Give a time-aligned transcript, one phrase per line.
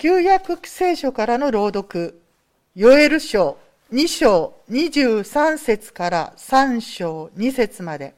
[0.00, 2.22] 旧約聖書からの朗読、
[2.74, 3.58] ヨエル書
[3.92, 8.14] 2章23節から3章2節まで、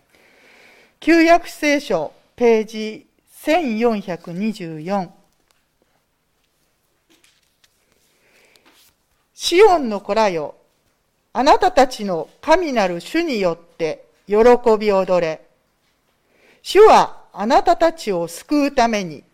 [1.00, 3.06] 旧約聖書ページ
[3.44, 5.08] 1424
[9.34, 10.54] シオンの子らよ、
[11.32, 14.36] あなたたちの神なる主によって喜
[14.78, 15.40] び踊れ。
[16.62, 19.24] 主はあなたたちを救うために、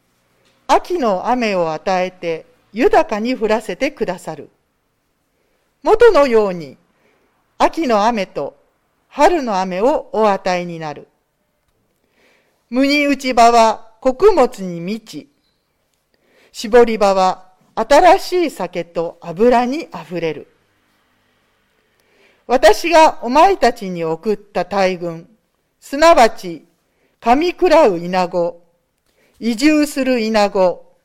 [0.70, 4.50] 秋の雨を与えて豊かに降らせてくださる。
[5.82, 6.76] 元のように、
[7.56, 8.54] 秋の雨と
[9.08, 11.08] 春の雨をお与えになる。
[12.68, 15.30] 麦打ち場は穀物に満ち、
[16.52, 20.48] 絞り場は新しい酒と油にあふれる。
[22.46, 25.30] 私がお前たちに送った大軍、
[25.80, 26.66] すなわち、
[27.22, 28.67] 噛み食らう稲子、
[29.40, 30.96] 移住する稲子、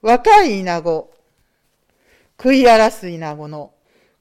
[0.00, 1.12] 若い稲子、
[2.38, 3.72] 食い荒らす稲子の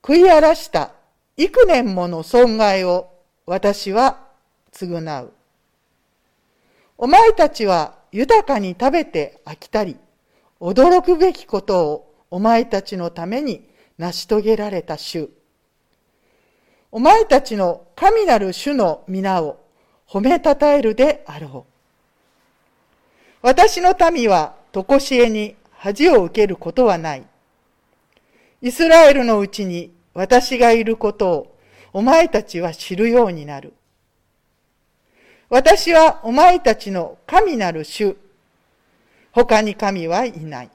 [0.01, 0.93] 食い荒らした
[1.37, 3.11] 幾年もの損害を
[3.45, 4.27] 私は
[4.71, 5.33] 償う。
[6.97, 9.97] お前たちは豊かに食べて飽きたり、
[10.59, 15.29] 驚くべきことをお前たちのために成し遂げられた主。
[16.91, 19.59] お前たちの神なる主の皆を
[20.09, 21.70] 褒めたたえるであろう。
[23.41, 27.23] 私の民は常しえに恥を受けることはない。
[28.61, 31.57] イスラエルのうちに私がいることを
[31.93, 33.73] お前たちは知るようになる。
[35.49, 38.15] 私はお前たちの神なる主。
[39.31, 40.69] 他に神はいない。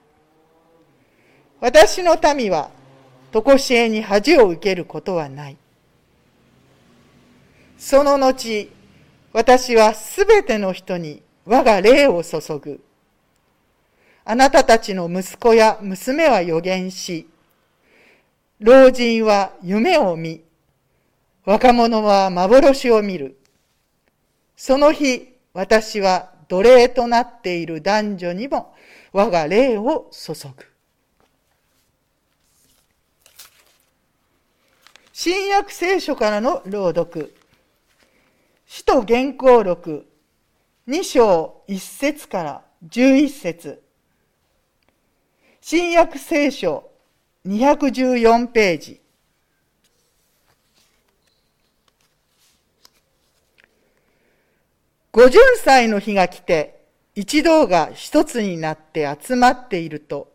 [1.60, 2.70] 私の民は
[3.32, 5.56] 常しえに恥を受けることはない。
[7.78, 8.70] その後、
[9.32, 12.80] 私はすべての人に我が霊を注ぐ。
[14.24, 17.28] あなたたちの息子や娘は予言し、
[18.58, 20.42] 老人は夢を見、
[21.44, 23.38] 若者は幻を見る。
[24.56, 28.74] その日、私は奴隷となっている男女にも
[29.12, 30.64] 我が霊を注ぐ。
[35.12, 37.32] 新約聖書からの朗読。
[38.66, 40.06] 使徒原稿録
[40.88, 43.82] 2章1節から11節
[45.60, 46.88] 新約聖書
[47.44, 49.00] 214ページ
[55.10, 56.84] 五巡祭の日が来て
[57.16, 60.32] 一同が一つになって集まっていると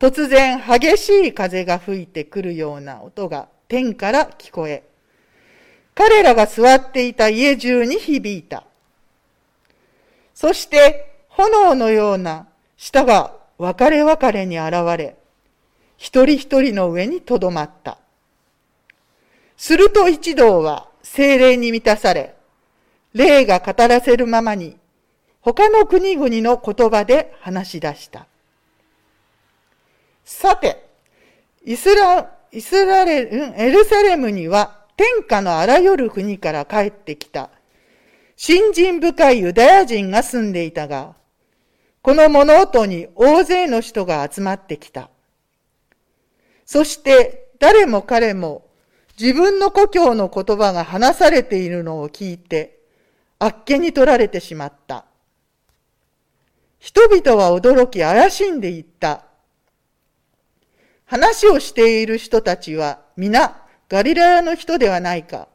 [0.00, 4.82] 突然激しい風が吹いてくるような音が天から聞こえ
[5.94, 8.67] 彼らが座っていた家中に響いた。
[10.40, 15.16] そして炎のような舌が分かれ分かれに現れ、
[15.96, 17.98] 一人一人の上にとどまった。
[19.56, 22.36] すると一同は精霊に満たされ、
[23.14, 24.76] 霊が語らせるままに、
[25.40, 28.28] 他の国々の言葉で話し出した。
[30.24, 30.88] さて、
[31.64, 37.50] イスラ、イスラレ、エルサレムには天下のあらゆる国から帰ってきた、
[38.40, 41.16] 信心深いユダヤ人が住んでいたが、
[42.02, 45.10] この物音に大勢の人が集まってきた。
[46.64, 48.64] そして誰も彼も
[49.20, 52.78] 自分の故郷の言葉が話されているのを聞いて、
[53.40, 55.04] あっけに取られてしまった。
[56.78, 59.24] 人々は驚き怪しんでいった。
[61.06, 65.48] 話をしている人たちは皆ガリラヤの人ではないか。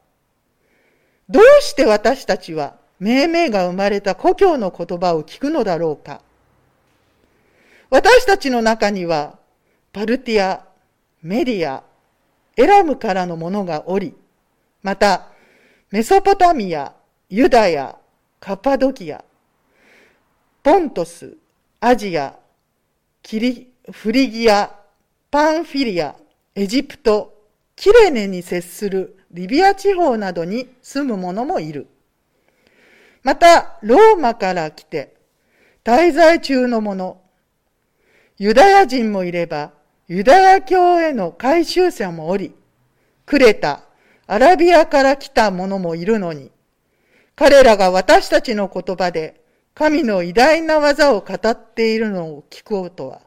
[1.28, 6.20] どうして私たちは命名が生まれた故郷の言葉を聞くのだろうか。
[7.90, 9.38] 私たちの中には、
[9.92, 10.64] パルティア、
[11.22, 11.82] メディア、
[12.56, 14.14] エラムからの者がおり、
[14.82, 15.28] また、
[15.90, 16.92] メソポタミア、
[17.28, 17.96] ユダヤ、
[18.40, 19.24] カパドキア、
[20.62, 21.36] ポントス、
[21.80, 22.34] アジア、
[23.22, 24.70] キリ、フリギア、
[25.30, 26.14] パンフィリア、
[26.54, 27.34] エジプト、
[27.76, 31.88] キレネに接するリビア地方などに住む者もいる。
[33.24, 35.16] また、ローマから来て、
[35.82, 37.20] 滞在中の者、
[38.38, 39.72] ユダヤ人もいれば、
[40.06, 42.54] ユダヤ教への改宗者もおり、
[43.26, 43.82] クレタ、
[44.28, 46.52] アラビアから来た者もいるのに、
[47.34, 49.42] 彼らが私たちの言葉で
[49.74, 53.20] 神の偉大な技を語っているのを聞こうとは、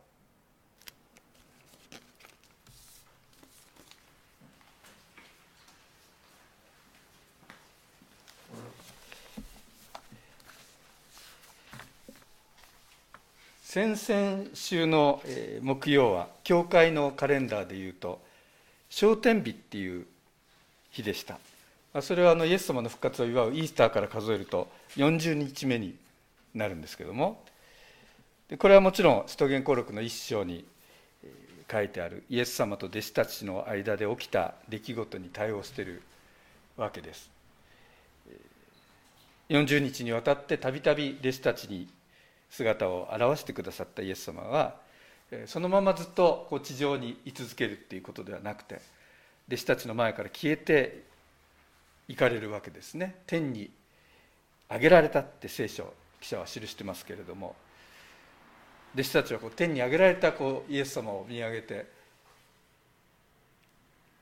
[13.77, 15.21] 先々週の
[15.61, 18.19] 木曜は教会のカレンダーでいうと
[18.89, 20.07] 昇天日っていう
[20.89, 21.37] 日でした。
[22.01, 25.95] それはあのイエス様の復活を祝うイースターから数えると40日目に
[26.55, 27.43] なるんですけども。
[28.57, 30.65] これはもちろん使徒言行録の一章に
[31.71, 36.01] 書いてあるイエス様と弟子たちの間で起きた出来事に対応している
[36.77, 37.29] わけです。
[39.49, 41.87] 40日にわたってたびたび弟子たちに
[42.49, 44.75] 姿を現してくださったイエス様は
[45.45, 48.79] そのままずっとこう地上に居続けるっていうことではなくて
[49.47, 51.03] 弟子たちの前から消えて
[52.07, 53.15] 行かれるわけですね。
[53.27, 53.69] 天に
[54.69, 57.55] 上げられたって聖書記者は記してますけれども
[58.93, 61.85] 弟子たちはこう天に上げられたこうイエス様を見上げて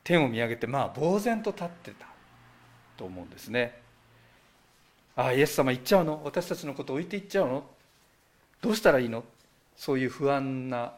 [0.04, 2.08] 天を見上げてまあ呆然と立ってた
[2.98, 3.80] と思うんですね。
[5.16, 6.22] ああイエス様行っちゃうの？
[6.24, 7.64] 私たちのこと置いていっちゃうの？
[8.66, 9.24] どうしたらいいの？
[9.78, 10.94] そういう不安な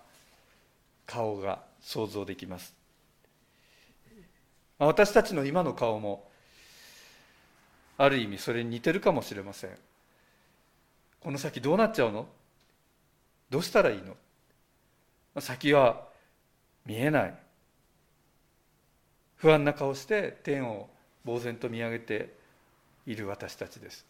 [1.05, 2.73] 顔が想像できます。
[4.79, 6.23] 私たちの今の顔も
[7.97, 9.71] ある意味それに似てるかもしれません。
[11.19, 12.25] この先どうなっちゃうの？
[13.49, 14.15] どうしたらいいの？
[15.41, 16.05] 先は
[16.85, 17.35] 見えない。
[19.35, 20.87] 不安な顔して天を
[21.25, 22.33] 呆然と見上げて
[23.05, 24.05] いる私たちです。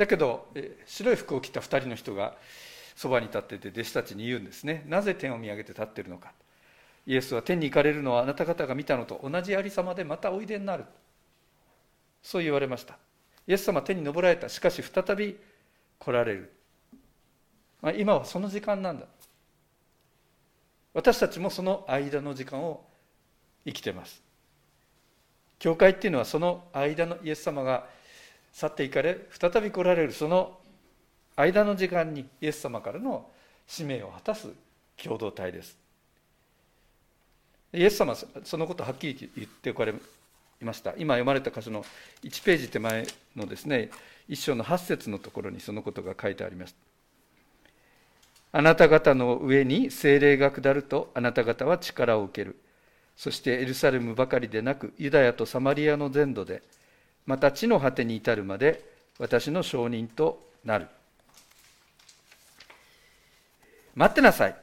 [0.00, 0.48] だけど
[0.86, 2.34] 白い服を着た2人の人が
[2.96, 4.82] そばに立ってて弟子たちに言うんですね。
[4.86, 6.32] なぜ天を見上げて立っているのか。
[7.06, 10.86] イエスは天に行かれるのはあなた方が見たのと同じありさまでまたおいでになる。
[12.22, 12.96] そう言われました。
[13.46, 14.48] イエス様は天に昇られた。
[14.48, 15.36] しかし再び
[15.98, 16.52] 来られる、
[17.82, 19.04] まあ、今はその時間なんだ。
[20.94, 22.86] 私たちもその間の時間を
[23.66, 24.22] 生きてます。
[25.58, 27.99] 教会っていうのはその間のイエス様が
[28.52, 30.58] 去っていかれ再び来られるその
[31.36, 33.26] 間の時間にイエス様からの
[33.66, 34.48] 使命を果たす
[35.02, 35.78] 共同体です。
[37.72, 39.94] イエス様はそのことはっきり言っておかれ
[40.60, 40.92] ました。
[40.98, 41.84] 今読まれた箇所の
[42.24, 43.06] 1ページ手前
[43.36, 43.90] のですね
[44.28, 46.74] 一章の8節のところにそのことが書いてあります。
[48.52, 52.56] あなた方の上に精霊が下るとあなた方は力を受ける。
[53.16, 56.62] そしてエルサレムばかりでなくユダヤとサマリアの全土で
[57.26, 58.84] また地の果てに至るまで
[59.18, 60.88] 私の証人となる。
[63.94, 64.56] 待ってなさい。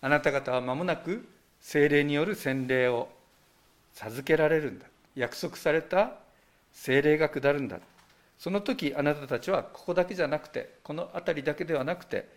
[0.00, 1.26] あなた方は間もなく
[1.60, 3.08] 精霊による洗礼を
[3.94, 4.86] 授けられるんだ。
[5.14, 6.12] 約束された
[6.72, 7.78] 精霊が下るんだ。
[8.38, 12.28] その時あなたたちはここだけじゃなくてこの辺りだけではなくて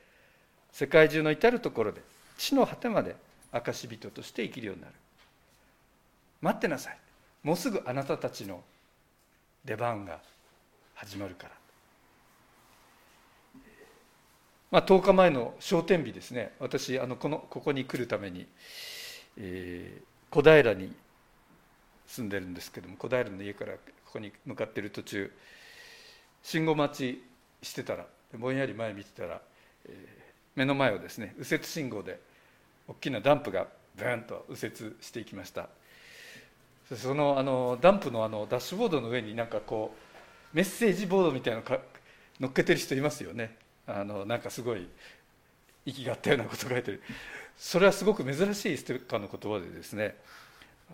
[0.72, 2.02] 世界中の至る所で
[2.38, 3.16] 地の果てまで
[3.52, 4.94] 証人として生きるようになる。
[6.42, 6.98] 待ってなさい。
[7.44, 8.62] もうすぐあなたたちの
[9.68, 10.20] 出番が
[10.96, 11.52] 始まるから。
[14.72, 16.54] まあ、10日前の昇天日ですね。
[16.60, 18.48] 私あのこのここに来るために
[19.40, 20.92] えー、小平に
[22.08, 23.80] 住んでるんですけども小平の家からこ
[24.14, 25.32] こに向かってる途中
[26.42, 27.24] 信号待ち
[27.62, 28.06] してたら
[28.38, 29.42] ぼんやり前見てたら、
[29.86, 29.94] えー、
[30.56, 32.20] 目の前をですね右折信号で
[32.88, 35.70] 大きなダンプがブーンと右折していきました。
[36.96, 39.94] そのあのダンプのあのダッシュボードの上になんかこ
[40.54, 41.80] うメッセージボードみたいなのか
[42.40, 43.58] 乗っけてる人いますよね。
[43.86, 44.88] あのなんかすごい
[45.86, 47.02] 息があったようなこと書いてる。
[47.58, 50.16] それはすごく珍しいステッカーの言葉でですね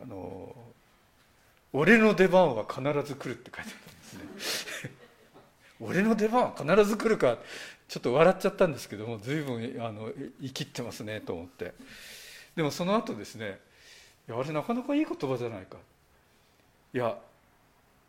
[0.01, 0.55] あの
[1.73, 4.91] 俺の出番は必ず来るって書いてあったんですね。
[5.81, 7.37] 俺の出番は必ず来るか
[7.87, 11.73] ちょっと笑っちゃったんですけども随分あの生きってますねと思って
[12.55, 13.59] でもその後ですね
[14.27, 15.77] やあれなかなかいい言葉じゃないか。
[16.93, 17.17] いや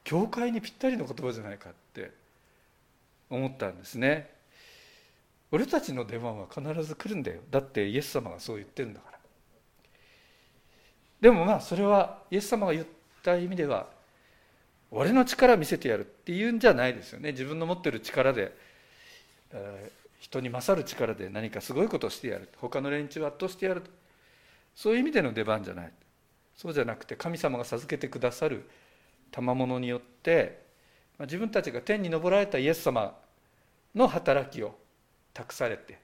[0.05, 2.11] 教会にぴったりの言葉じゃないかって
[3.31, 4.31] 思ったんですね。
[5.51, 7.41] 俺たちの出番は必ず来るんだよ。
[7.51, 9.19] だってイエス様がそう言ってるんだから。
[11.21, 12.87] でもまあそれはイエス様が言っ
[13.23, 13.89] た意味では
[14.91, 17.33] 俺の力見せてやるっていうんじゃないですよね。
[17.33, 18.53] 自分の持ってる力で
[20.21, 22.49] 人に勝る力で何かすごいことをしてやる。
[22.61, 23.83] 他の連中を圧倒してやる
[24.75, 25.93] そういう意味での出番じゃない。
[26.57, 28.69] そうじゃなくて神様が授けてくださる
[29.31, 30.63] 賜物によって
[31.21, 33.17] 自分たちが天に昇られたイエス様
[33.95, 34.77] の働きを
[35.33, 35.99] 託されて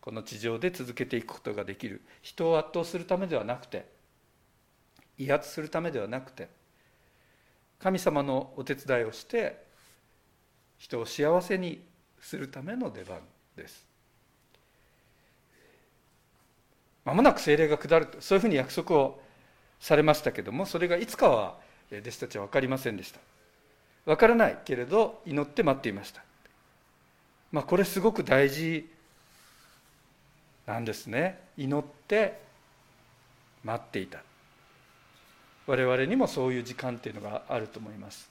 [0.00, 2.02] この地上で続けていくことができる。
[2.22, 3.86] 人を圧倒するためではなくて
[5.18, 6.48] 威圧するためではなくて
[7.78, 9.64] 神様のお手伝いをして
[10.78, 11.84] 人を幸せに
[12.20, 13.20] するための出番
[13.56, 13.86] です。
[17.04, 19.20] まもなく精霊が下るとそういうふうに約束を
[19.82, 21.56] されましたけどもそれがいつかは
[21.90, 23.18] 弟子たちは分かりませんでした。
[24.06, 26.22] 分からないけれど祈って待っていました。
[27.50, 28.88] まあ、これすごく大事
[30.66, 31.38] なんですね。
[31.58, 32.40] 祈って
[33.64, 34.22] 待っていた。
[35.66, 38.30] 我々にもそういう時間っていうのがあると思います。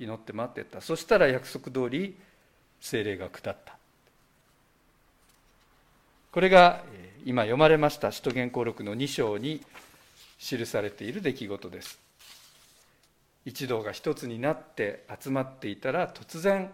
[0.00, 0.80] 祈って待ってた。
[0.80, 2.16] そしたら約束通り
[2.80, 3.76] 精霊が下った。
[6.32, 6.82] これが
[7.24, 9.62] 今読まれました使徒言行録の2章に
[10.42, 12.00] 記されている出来事です。
[13.44, 16.70] 一同が一つになって集まっていたら突然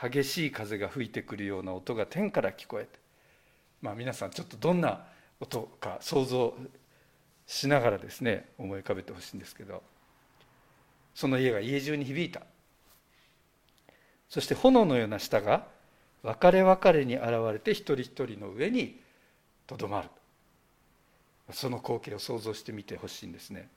[0.00, 2.90] 激しい風が吹いてくるような音が天から聞こえて
[3.80, 5.04] まあ皆さんちょっとどんな
[5.40, 6.54] 音か想像
[7.46, 9.82] しながらですね思い浮かべてほしいんですけど
[11.14, 12.42] その家が家中に響いた。
[14.28, 15.66] そして炎のような舌が
[16.22, 19.00] 別れ別れに現れて一人一人の上に
[19.66, 20.08] とどまる。
[21.52, 23.68] その光景を想像してみてほしいんですね。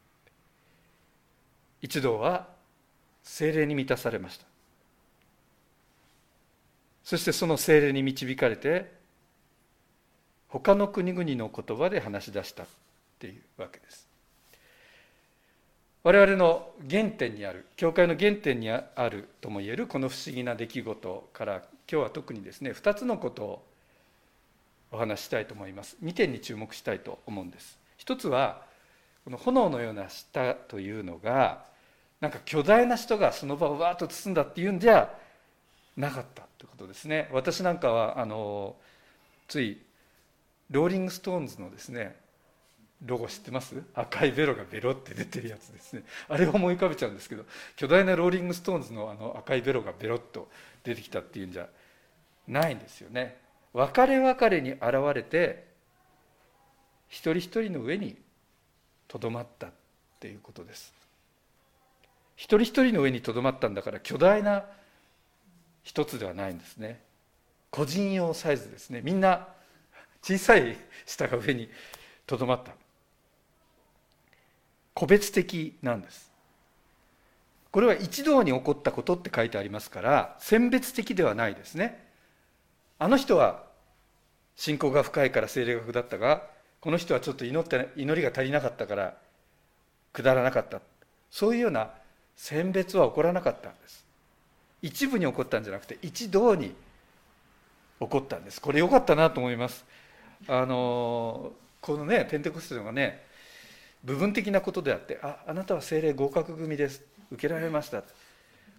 [1.81, 2.47] 一同は
[3.23, 4.45] 精霊に満たされました。
[7.03, 8.91] そしてその精霊に導かれて
[10.49, 12.67] 他の国々の言葉で話し出したっ
[13.19, 14.07] ていうわけです。
[16.03, 23.63] 我々の原点にある教会の原点にあるともいえるこの不思議な出来事から今日は特にですね2つのことを
[24.97, 25.95] お話したいと思います。
[26.03, 27.77] 2点に注目したいと思うんです。
[27.97, 28.63] 一つは
[29.23, 31.65] この炎のような舌というのが
[32.19, 35.13] なんか巨大な人がその場をわーっと包んだっていうんじゃ
[35.95, 37.29] なかったということですね。
[37.31, 38.75] 私なんかはあの
[39.47, 39.79] つい
[40.71, 42.15] ローリング・ストーンズのですね
[43.05, 43.75] ロゴ知ってます？
[43.93, 46.03] 赤いベロがベロって出てるやつですね。
[46.27, 50.49] あれを思い浮かべちゃうんですけど巨大なローリング・ストーンズのあの赤いベロがベロっと
[50.83, 51.67] 出てきたっていうんじゃ
[52.47, 53.37] ないんですよね。
[53.73, 54.83] 分かれ分かれに現
[55.13, 55.67] れて
[57.09, 58.17] 一人一人の上に
[59.07, 59.71] とどまったっ
[60.19, 60.93] ていうことです。
[62.35, 64.65] 一人一人の上にとどまったんだから巨大な
[65.83, 67.01] 一つではないんですね。
[67.71, 69.01] 個人用サイズですね。
[69.03, 69.47] みんな
[70.21, 71.69] 小さい下が上に
[72.25, 72.73] とどまった。
[74.93, 76.31] 個別的なんです。
[77.71, 82.06] これは一堂に起こったことって書いてありますから選別的ではないですね。
[82.99, 83.63] あの人は
[84.55, 86.43] 信仰が深いから精霊が下ったが
[86.79, 89.15] この人はちょっと祈って祈りが足りなかったから
[90.13, 90.81] 下らなかった。
[91.29, 91.91] そういうような
[92.35, 94.05] 選別は起こらなかったんです。
[94.81, 96.73] 一部に起こったんじゃなくて一堂に
[97.99, 98.61] 起こったんです。
[98.61, 99.85] これ良かったなと思います。
[100.47, 101.51] あの
[101.81, 103.23] このねペンテコステのがね
[104.03, 107.03] 部分的なことであってああなたは精霊合格組です。
[107.31, 108.03] 受けられました。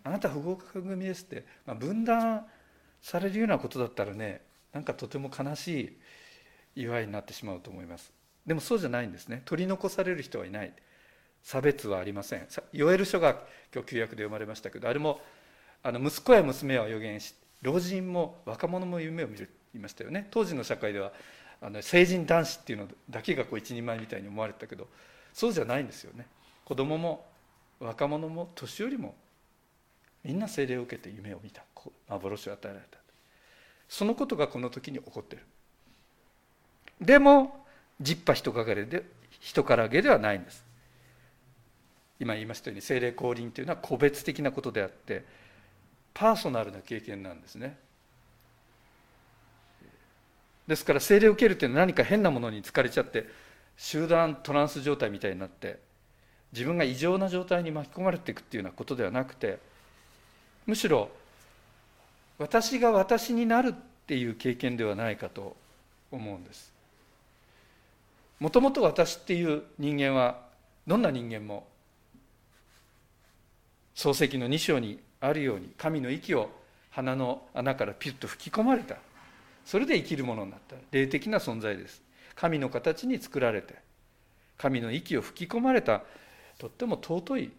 [0.04, 2.46] あなた不合格組ですって、まあ、分断
[3.02, 4.40] されるようなことだったらね
[4.72, 5.68] なんかとても悲し
[6.76, 8.12] い祝いになってしまうと思います。
[8.46, 9.42] でもそうじゃないんですね。
[9.44, 10.72] 取り残される人はいない。
[11.42, 12.46] 差別はありません。
[12.72, 15.20] ヨエル書が今日旧約で読まれましたけどあれも
[15.82, 20.26] あの息子や娘は予言し老人も若者も夢を見るいましたよね。
[20.30, 21.12] 当時の社会では
[21.60, 24.88] あの成人男子っていうのだけがこう一人前みたいに思われたけど
[25.32, 26.26] そうじゃないんですよね。
[26.64, 27.26] 子供も
[27.80, 29.14] 若者も年寄りも
[30.28, 31.62] みんな精霊を受けて夢を見た。
[32.06, 32.98] 幻を与えられた。
[33.88, 35.42] そのことがこの時に起こってる。
[37.00, 37.64] でも
[37.98, 39.04] 十羽人かがれで
[39.40, 40.62] 人からげではないんです。
[42.20, 45.24] 今言いましたように精霊降臨というのは個別的なことであって
[46.12, 47.78] パーソナルな経験なんですね。
[50.66, 53.26] ですから精霊を受けるっていうのは何か変なものに疲れちゃって
[53.78, 55.78] 集団トランス状態みたいになって
[56.52, 59.58] 自分が異常な状態に巻き込まれていくっていうようなことではなくて
[60.68, 61.08] むしろ
[62.38, 63.72] 私が私になるっ
[64.06, 65.56] ていう経験ではないかと
[66.12, 66.72] 思うんです。
[68.38, 70.40] もともと私っていう人間は
[70.86, 71.66] どんな人間も
[73.96, 76.50] 漱石の2章にあるように神の息を
[76.90, 78.96] 鼻の穴からピュッと吹き込まれた。
[79.64, 80.76] それで生きるものになった。
[80.92, 82.02] 霊的な存在です。
[82.34, 83.74] 神の形に作られて
[84.58, 86.02] 神の息を吹き込まれた。
[86.58, 87.52] とっても尊い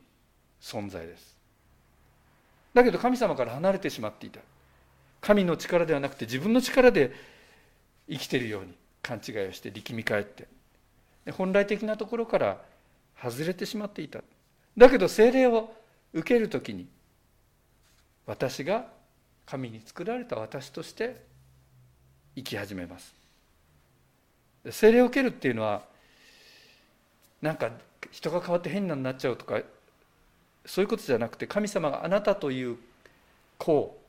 [0.62, 1.39] 存在です。
[2.74, 4.40] だけど神様から離れてしまっていた。
[5.22, 7.14] 神の力ではなくて自分の力で
[8.10, 10.48] 生きているように勘違いをして力み返って
[11.32, 12.62] 本来的なところから
[13.22, 14.22] 外れてしまっていた。
[14.78, 15.74] だけど精霊を
[16.14, 16.88] 受ける時に
[18.26, 18.86] 私が
[19.46, 21.22] 神に作られた私として
[22.36, 23.14] 生き始めます。
[24.72, 25.84] 精霊を受けるっていうのは
[27.42, 27.72] なんか
[28.12, 29.60] 人が変わって変になっちゃうとか
[30.70, 32.78] そういうことじゃなくて神様があなたという
[33.58, 34.00] 子を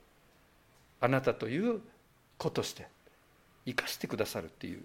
[1.01, 1.81] あなたという
[2.37, 2.87] 子として
[3.65, 4.83] 生かしてくださるっていう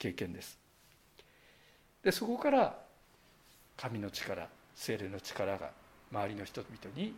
[0.00, 0.58] 経験です。
[2.02, 2.76] でそこから
[3.76, 5.70] 神の力精霊の力が
[6.10, 7.14] 周りの人々に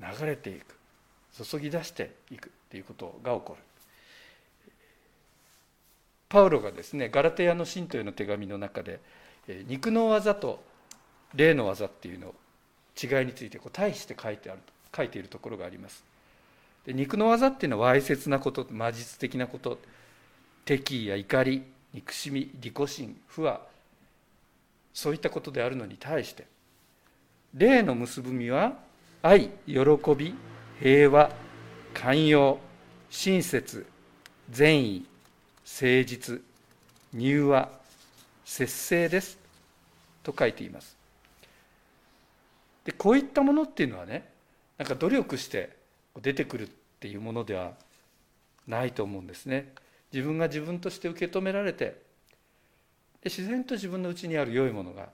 [0.00, 0.74] 流れていく
[1.44, 3.62] 注ぎ出していくっていうことが起こる。
[6.30, 9.00] パウロがですねガラテヤの信徒への手紙の中で
[9.46, 10.74] 肉の技と
[11.34, 12.34] 霊の技っていうの
[13.00, 14.60] 違いについてこう対して書いてある
[14.94, 16.04] 書いているところがあります。
[16.86, 19.78] で肉の技っていうのはわいせつなこと魔術的なこと
[20.64, 23.60] 敵意や怒り憎しみ利己心不和
[24.94, 26.46] そういったことであるのに対して
[27.54, 28.74] 霊の結ぶみは
[29.22, 29.74] 愛喜
[30.16, 30.34] び
[30.80, 31.30] 平和
[31.92, 32.58] 寛容
[33.10, 33.86] 親切
[34.50, 35.06] 善意
[35.64, 36.40] 誠実
[37.14, 37.70] 柔和
[38.44, 39.38] 節制です。
[40.22, 40.95] と書いています。
[42.86, 44.24] でこういったものっていうのはね
[44.78, 45.76] なんか努力して
[46.22, 47.72] 出てくるっていうものでは
[48.66, 49.72] ないと思うんですね。
[50.12, 51.96] 自分が自分として受け止められてで
[53.24, 55.08] 自然と自分の内にある良いものが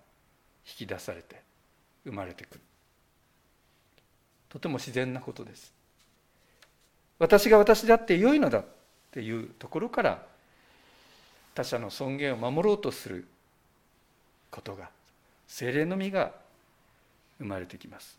[0.66, 1.40] 引き出されて
[2.04, 2.60] 生まれてくる。
[4.50, 5.72] とても自然なことです。
[7.18, 8.64] 私が私であって良いのだっ
[9.12, 10.26] ていうところから
[11.54, 13.26] 他者の尊厳を守ろうとする
[14.50, 14.90] ことが
[15.48, 16.41] 精霊の実が
[17.42, 18.18] 生まれてきます。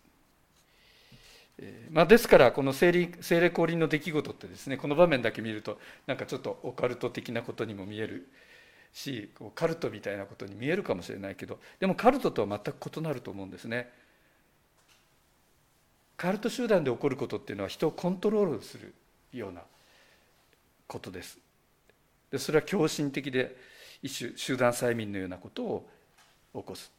[1.91, 5.77] まあ、ですからこの精霊精霊降臨の出来事ってですねこの場面だけ見ると
[6.07, 8.27] なんかちょっとオカルト的なことにも見える
[8.91, 13.89] しカルトみたいなことに見えるかもしれないけどでもカルトとは全く異なると思うんですね。
[16.17, 18.93] カルト集団で起こることっていうのは人をコントロールする
[19.33, 19.61] ような
[20.87, 21.37] ことです。
[22.31, 23.55] でそれは狂信的で
[24.01, 25.89] 一種集団催眠のようなことを
[26.55, 26.91] 起こす。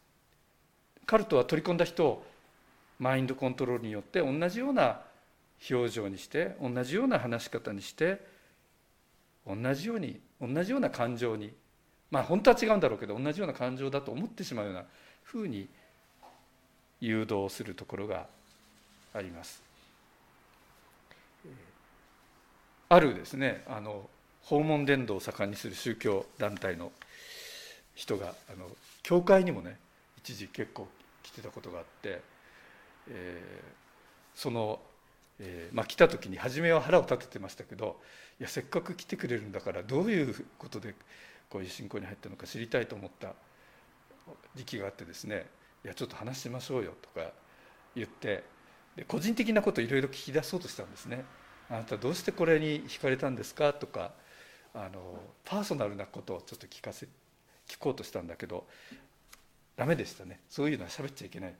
[1.07, 2.25] カルトは取り込んだ人を
[2.99, 5.01] マインドコントロールによって同じような
[5.71, 8.21] 表情にして同じような話し方にして
[9.47, 11.53] 同じように同じような感情に
[12.11, 14.85] まあ本当は違うんだろうけど同じような感情だと思ってしまうような
[15.23, 15.69] ふうに
[17.01, 18.27] 誘導するところが
[19.13, 19.63] あります。
[22.89, 24.09] あるですねあの
[24.43, 26.93] 訪問伝道を盛んにする宗教団体の
[27.95, 28.69] 人があの
[29.03, 29.79] 教会にもね
[30.19, 30.87] 一時結構
[31.35, 32.21] 来てたことがあって、
[33.09, 34.81] えー、その、
[35.41, 37.97] えーまあ、来た時に初めは腹を立ててましたけど
[38.39, 40.95] いやせっかく来てくれるんだからどういうことで
[41.51, 43.35] こういう信仰に入ったのか知りたいと思った
[44.55, 45.47] 時期があってですね
[45.85, 47.31] いやちょっと話しましょうよとか
[47.97, 48.45] 言って
[48.97, 51.25] で個人的なことをいろいろ聞き出そうとしたんですね。
[51.69, 54.13] あなたどうしてこれに惹かれたんですかとか
[54.75, 57.09] あのパーソナルなことをちょっと聞かせ
[57.67, 58.67] 聞こうとしたんだけど
[59.77, 60.41] ダメでしたね。
[60.49, 61.55] そういうのは喋っちゃいけない。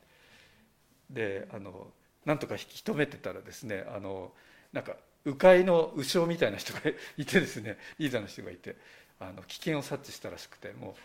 [1.11, 1.89] であの
[2.25, 4.33] なんとか引き止めてたらですねあの
[4.73, 6.81] なんか迂回の右将みたいな人が
[7.17, 8.77] いてですねリーダーの人がいて
[9.21, 10.97] あの危険を察知したらしくても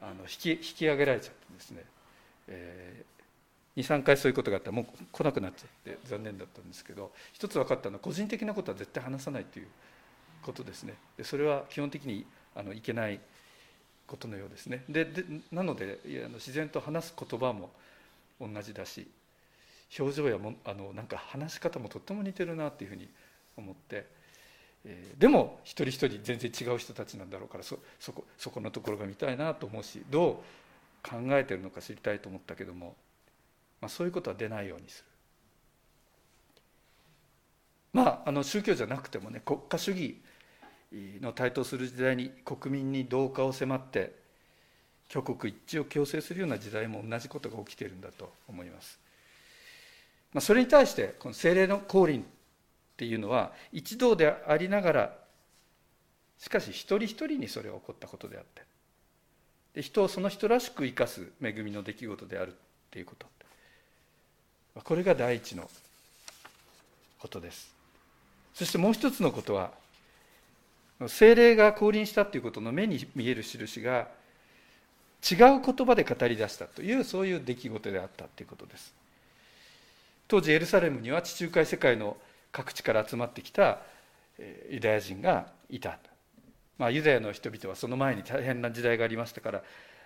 [0.00, 1.84] うあの引き引き上げられちゃってですね、
[2.48, 9.68] えー、23回そういうことがあったらもう来なくなっちゃって残念だったんですけど一つ分かったのは個人的なことは絶対話さないという
[10.42, 10.94] ことですね。
[11.16, 13.20] でそれは基本的にあのいけない
[14.06, 15.98] ことのようですねででなので
[16.34, 17.70] 自然と話す言葉も
[18.40, 19.06] 同じだし
[19.98, 23.08] 表情やもあのなんか話し方もとっても似てるなっていうふうに
[23.56, 24.06] 思って、
[24.84, 32.96] えー、でも一人一人全然違う人たちなんだろうからそそこそこのところが見たいなと思うしどう考えてるのか知りたいと思ったけども、
[33.80, 35.04] まあ、そういうことは出ないようにする。
[37.92, 40.20] まあ、あの宗教じゃなくてもね国家主義
[41.20, 44.14] の台頭する時代に国民に同化を迫って
[45.10, 48.98] 挙国一致を強制するような時代も同じことが起きているんだと思います。
[50.32, 52.24] まあ、それに対してこの精霊の降臨っ
[52.96, 55.14] ていうのは一同でありながら
[56.38, 58.62] しかし一人一人にそれが起こったことであって
[59.74, 62.54] で人をその人らしく生かす恵みの出来事であるっ
[62.90, 63.26] ていうこと
[64.82, 65.70] これが第一の
[67.18, 67.74] ことです
[68.54, 69.70] そしてもう一つのことは
[71.08, 74.08] 精霊が降臨したということの目に見える印が
[75.28, 78.94] 違う言葉で語り出したというそういう出来事であったということです。
[80.28, 82.16] 当時エルサレムには地中海世界の
[82.50, 83.80] 各地から集まってきた
[84.70, 85.98] ユダヤ人がいた、
[86.78, 89.62] まあ、ユダヤの人々はその前に大変な時代がありましたから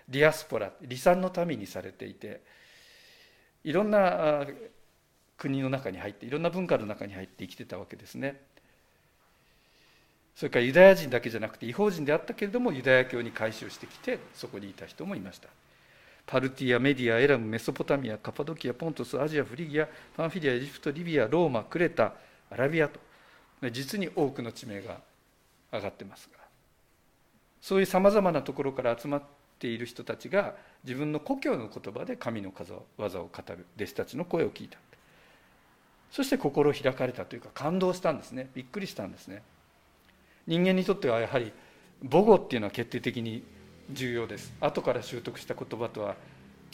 [0.07, 2.41] ディアスポラ離散の民にされていて
[3.63, 4.45] いろんな
[5.37, 8.39] 国の中に入っていろんな文化の中に入って生きてたわけですね。
[10.35, 15.49] それからユダヤ人だけじゃなくて違法人であったけれどもユダヤ教に改宗してきてそこにいた人もいました。
[16.25, 22.13] パルティアメディアエラムメソポタミアカパドキアポントスアジアフリギアパンフィリアエジプトリビアローマクレタ
[22.49, 22.99] アラビアと
[23.71, 24.99] 実に多くの地名が
[25.71, 26.39] 上がってますが
[27.61, 29.23] そういうさまざまなところから集まっ
[29.59, 34.77] ている人たちが自分の故郷の言葉で神の技を語る弟子たちの声を聞いた。
[36.11, 38.49] そして心開かれたというか感動したんですね。
[38.53, 39.43] びっくりしたんですね。
[40.47, 41.51] 人間にとってはやはり
[42.09, 43.43] 母語っていうのは決定的に
[43.91, 44.53] 重要です。
[44.59, 46.15] 後から習得した言葉とは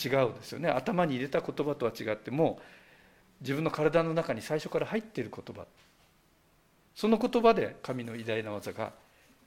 [0.03, 0.69] 違うですよね。
[0.69, 2.59] 頭に入れた言葉とは違っても
[3.41, 5.65] 自分の体の中に最初から入っている言葉。
[6.95, 8.91] その言葉で神の偉大な技が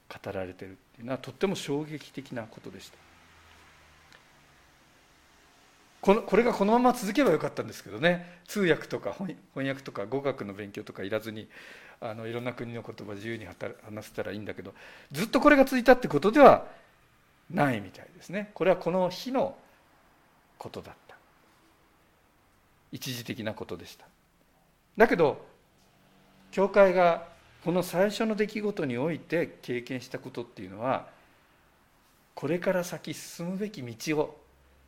[0.07, 2.97] 語られているっていうのはとっても衝撃的なことでした。
[6.01, 8.39] このこれがこのまま続けばよかったんですけどね。
[8.47, 11.47] 通訳とか翻訳とか語学の勉強とかいらずに
[11.99, 14.73] あのいろんな国の言葉自由に話せたらいいんだけど
[15.11, 16.65] ずっとこれが続いたってことでは
[17.51, 18.49] ないみたいですね。
[18.55, 19.55] これはこの日の
[20.57, 21.15] ことだった。
[22.91, 24.05] 一時的なことでした。
[24.97, 25.45] だけど
[26.49, 27.27] 教会が
[27.63, 31.07] この最初の出来事において経験したことっていうのは
[32.33, 34.41] これから先進むべき道を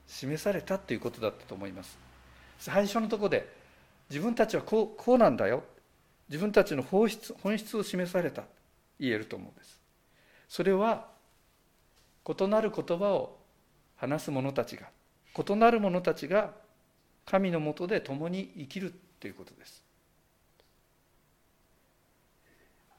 [0.07, 1.97] 示されたということだったと思います。
[2.59, 3.47] 最初のとこで
[4.09, 5.63] 自分たちはこうこうなんだよ。
[6.29, 8.43] 自分たちの本質本質を示された。
[8.99, 9.81] 言えると思うんです。
[10.47, 11.07] それは
[12.27, 13.37] 異なる言葉を
[13.95, 14.87] 話す者たちが
[15.37, 16.51] 異なる者たちが
[17.25, 19.82] 神のもとで共に生きるということです。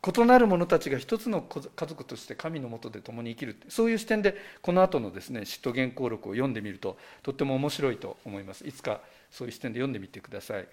[0.05, 8.67] 異なる者たちが一つの家族として神のもとで共に生きるそういう視点でこの後のですね使徒原稿録を読んでみるととっても面白いと思います。
[8.67, 10.67] いつかそういう視点で読んでみてください。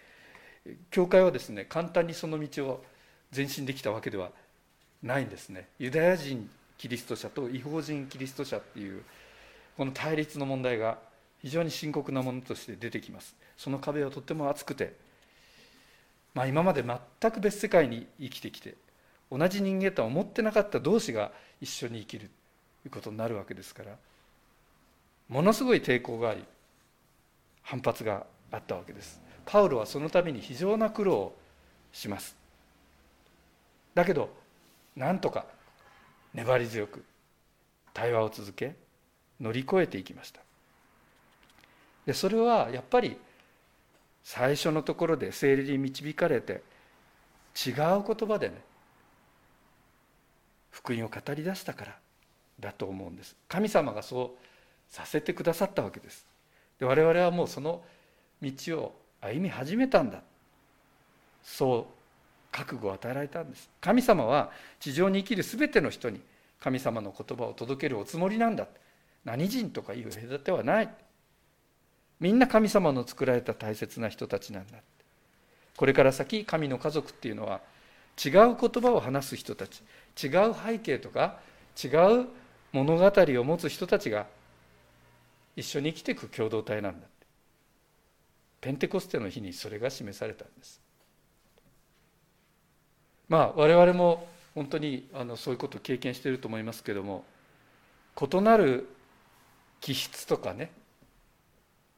[0.89, 2.83] 教会はですね簡単にその道を
[3.35, 4.31] 前進できたわけでは
[5.01, 5.67] ないんですね。
[5.79, 9.03] ユダヤ人キリスト者と違法人キリスト者っていう
[9.77, 10.97] この対立の問題が
[11.41, 13.35] 非常に深刻なものとして出てきます。
[13.57, 14.93] その壁はとっても厚くて、
[16.33, 18.75] まあ、今まで全く別世界に生きてきて
[19.31, 22.29] 同じ人間とは思ってなかった同士が一緒に生きる
[22.83, 23.95] ということになるわけですから
[25.29, 26.43] ものすごい抵抗があり
[27.61, 29.21] 反発があったわけです。
[29.45, 31.37] パウロはそのために非常な苦労を
[31.93, 32.35] します。
[33.93, 34.29] だけど
[34.95, 35.45] なんとか
[36.33, 37.05] 粘り強く
[37.93, 38.75] 対話を続け
[39.39, 40.41] 乗り越えていきました。
[42.05, 43.17] でそれはやっぱり
[44.23, 46.61] 最初のところで精霊に導かれて
[47.55, 48.61] 違う言葉でね
[50.71, 51.97] 福音を語り出したから
[52.59, 53.35] だと思うんです。
[53.47, 54.45] 神様がそう
[54.89, 56.25] させてくださったわけです。
[56.79, 57.81] で我々はもうその
[58.41, 60.21] 道を歩み始めたんだ。
[61.43, 62.01] そう
[62.51, 63.69] 覚悟を与えられたんです。
[63.79, 66.21] 神様は地上に生きる全ての人に
[66.59, 68.67] 神様の言葉を届けるおつもりなんだ。
[69.23, 70.89] 何人とかいう隔てはない。
[72.19, 74.77] みんな神様の作られた大切な人たちなんだ。
[75.75, 77.61] これから先神の家族っていうのは
[78.23, 79.81] 違う言葉を話す人たち。
[80.21, 81.39] 違う背景とか
[81.81, 82.27] 違う
[82.71, 84.27] 物語を持つ人たちが
[85.55, 87.07] 一緒に生きていく共同体なんだ
[88.61, 90.79] ペンテコステの日にそれが示されたんです。
[93.27, 97.23] まあ我々も本当にあのそういうことを経験していると思いますけども
[98.21, 98.87] 異なる
[99.79, 100.69] 気質とかね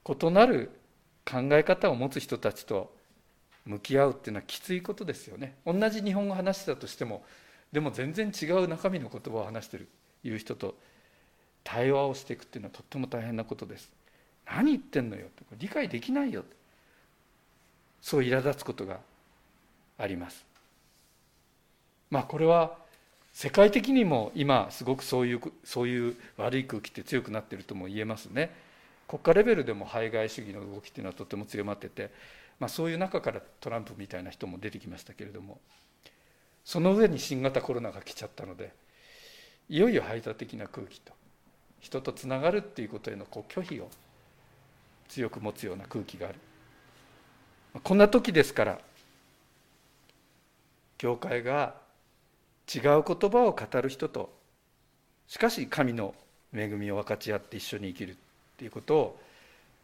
[0.07, 0.69] 異なる
[1.25, 2.93] 考え方を持つ人たちと
[3.65, 5.55] 向き合うっていうのはきついことですよね。
[5.65, 7.25] 同じ日本語を話してたとしても
[7.73, 9.89] でも全然違う中身の言葉を話してる
[10.23, 10.75] いう人と
[11.63, 13.91] 対話をしていくっていうのはとっても大変なことです。
[14.45, 15.25] 何言ってんのよ。
[15.25, 16.43] って理解できないよ
[18.01, 18.99] そう苛立つことが
[19.97, 20.45] あります。
[22.11, 22.77] まあこれは
[23.33, 28.51] 世界的にも今すごくそういうそういう悪い空気って強くなってるとも言えますね。
[29.07, 32.11] 国家レベルでも排外主義の動きっていうのはとても強まってて、
[32.59, 35.59] まあ、そういう中からトランプみたいな人も出てきましたけれども
[36.65, 38.71] その上に新型コロナが来ちゃったので
[39.69, 41.13] いよいよ排他的な空気と
[41.79, 43.89] 人とつながるっていうことへのこう拒否を
[45.09, 46.39] 強く持つような空気がある。
[47.83, 48.79] こんな時ですから
[50.97, 51.75] 教会が
[52.73, 54.31] 違う言葉を語る人と
[55.27, 56.13] しかし神の
[56.53, 58.15] 恵みを分かち合って一緒に生きるっ
[58.57, 59.19] ていうことを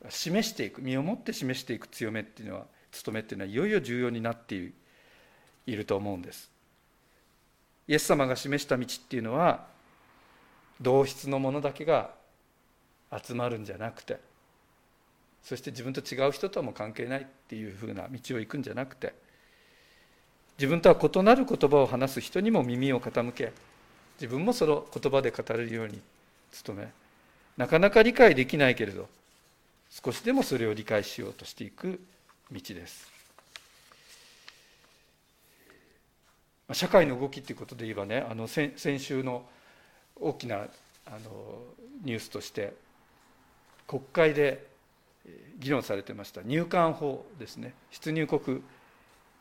[0.10, 4.72] 示していく身をもって示していく強めっていうのは務めっていうのはいよいよ重要になって
[5.66, 6.50] いると思うんです。
[7.90, 9.66] イエス様が示した道っていうのは
[10.80, 12.12] 同質のものだけが
[13.12, 14.20] 集まるんじゃなくて
[15.44, 19.16] そして自分と違う人とはも関係ないっていうふうな道を行くんじゃなくて
[20.60, 23.54] 自分とは異なる言葉を話す人にも耳を傾け
[24.22, 26.00] 自分もその言葉で語れるように
[26.64, 26.90] 努め
[27.58, 29.10] なかなか理解できないけれど
[29.90, 32.00] 少しでもそれを理解しようとしていく
[32.52, 33.19] 道です。
[36.74, 39.44] 社会の動きということで言えばねあの先週の
[40.20, 41.18] 大きなあの
[42.04, 42.74] ニュースとして
[43.88, 44.68] 国会で
[45.58, 46.42] 議論されてました。
[46.44, 47.74] 入管法ですね。
[47.92, 48.62] 出入国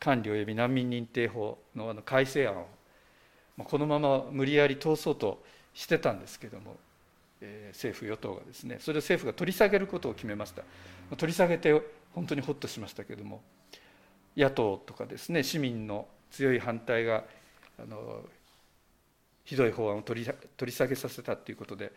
[0.00, 2.66] 管理及び難民認定法のあの改正案を
[3.64, 5.42] このまま無理やり通そうと
[5.74, 6.76] してたんですけども、
[7.40, 10.62] え、政府与党がですねそれを政府が取り下げることを決めました。
[11.16, 11.80] 取り下げて
[12.14, 13.42] 本当にほっとしましたけども
[14.36, 17.24] 野党とかですね市民の強い反対が
[17.78, 18.22] あの
[19.44, 21.92] ひどい法案を取り取り下げさせたということで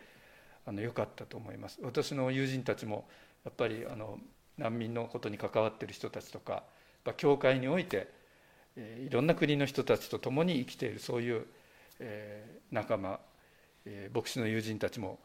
[0.66, 1.80] あの良かったと思います。
[1.84, 3.08] 私の友人たちも
[3.44, 4.20] やっぱりあの
[4.58, 6.64] 難民のことに関わっている人たちとか
[7.18, 8.08] 教会において
[8.78, 11.46] いろんな国の人たちと共に生きているそういう
[12.00, 13.20] え仲間
[13.86, 15.20] え牧師の友人たちも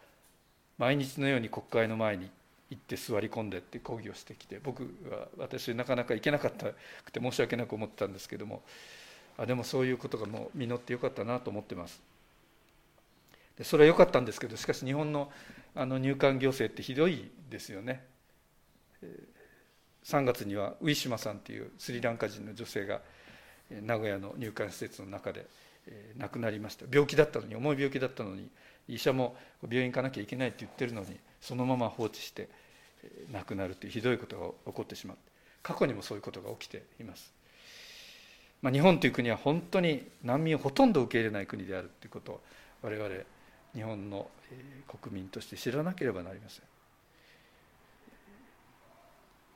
[0.78, 2.30] 毎日のように国会の前に
[2.70, 6.66] 行って座り込んでって抗議をしてきて僕は私なかなか行けなかった
[7.04, 8.62] くて申し訳なく思ってたんですけども
[9.38, 12.02] あでもそういうことがもう実ってよかったなと思ってます。
[13.58, 15.30] でそれは良かったんですけどしかし日本の
[15.74, 18.04] あの入管行政ってひどいですよね。
[20.04, 23.02] 3月にはウィシュマさんというスリランカ人の女性が
[23.70, 25.46] 名古屋の入管施設の中で
[26.16, 26.86] 亡くなりました。
[26.90, 28.48] 病気だったのに重い病気だったのに
[28.88, 32.48] 医者も病院行かなきゃいけないって言ってるのにそのまま放置して
[33.32, 35.16] 亡くなるというひどいことが起こってしまう
[35.62, 37.32] 過去にもそういうことが起きています、
[38.62, 42.40] まあ、日本という国は本当に難民をほとんど受け入れない国であるということを
[42.82, 43.08] 我々
[43.74, 44.28] 日本の
[45.00, 46.62] 国民として知らなければなりません。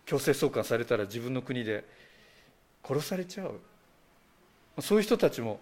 [0.04, 1.84] 強制送還されたら自分の国で
[2.84, 3.60] 殺されちゃう。
[4.82, 5.60] そういう人たちも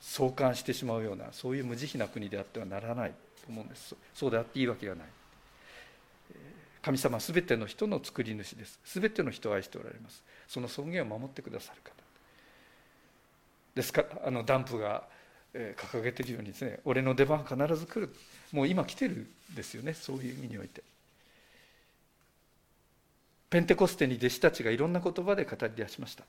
[0.00, 3.16] 送還してしまうようなそういう無慈悲な国であってはならないと
[3.48, 3.94] 思うんです。
[4.14, 5.06] そうであっていいわけがない。
[6.82, 8.80] 神様は全ての人の作り主です。
[8.84, 10.22] 全ての人を愛しておられます。
[10.48, 11.92] その尊厳を守ってくださる方。
[13.74, 15.04] ですからあのダンプが
[15.52, 18.14] 掲げているようにですね俺の出番必ず来る。
[18.52, 20.82] もう今来てるんですよねそういう意味において。
[23.50, 26.24] ペンテコステに弟子たちがいろんな言葉で語り出しました。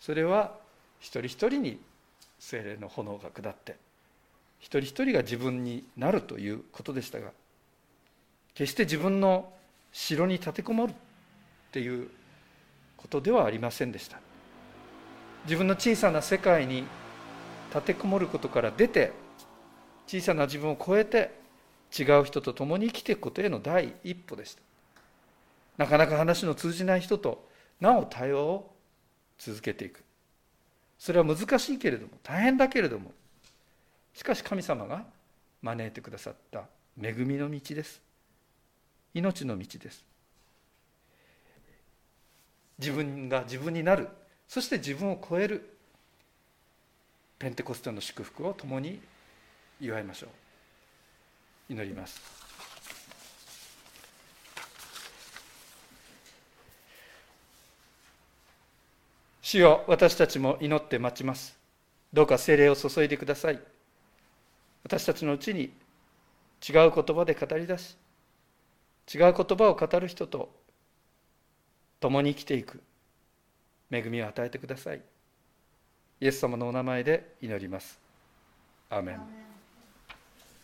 [0.00, 0.54] それは
[1.00, 1.80] 一人一人に
[2.44, 3.76] 精霊の炎が下って
[4.60, 7.30] 一人一人が自分になるということでしたが
[8.52, 9.50] 決して自分の
[9.92, 10.94] 城に立てこもるっ
[11.72, 12.08] ていう
[12.98, 14.18] ことではありませんでした。
[15.44, 16.84] 自分の小さな世界に
[17.70, 19.12] 立てこもることから出て
[20.06, 21.32] 小さな自分を超えて
[21.98, 24.62] 違う人と共に生きていくことへの第一歩でした。
[25.78, 27.48] なかなか話の通じない人と
[27.80, 28.70] なお対話を
[29.38, 30.04] 続けていく。
[30.98, 33.12] それは難しいけれども大変だけれども
[34.14, 35.04] しかし神様が
[35.62, 36.64] 招いてくださった
[37.00, 38.00] 恵みの道です。
[39.14, 40.04] 命の道です。
[42.78, 44.08] 自分が自分になる。
[44.46, 45.70] そして自分を超える。
[47.38, 49.00] ペンテコステの祝福を共に
[49.80, 50.28] 祝いましょ
[51.68, 51.72] う。
[51.72, 52.43] 祈ります。
[59.44, 61.54] 主よ私たちも祈って待ちます。
[62.14, 63.60] どうか精霊を注いでください。
[64.84, 67.94] 私たちのうちに違う言葉で語り出し
[69.14, 70.50] 違う言葉を語る人と
[72.00, 72.82] 共に生きていく
[73.90, 75.02] 恵みを与えてください。
[76.22, 78.00] イエス様のお名前で祈ります。
[78.88, 79.53] アーメン。